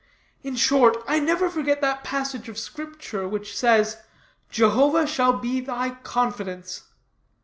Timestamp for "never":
1.19-1.47